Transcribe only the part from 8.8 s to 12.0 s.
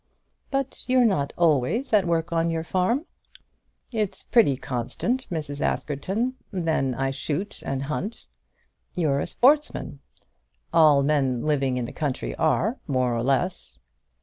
"You're a sportsman?" "All men living in the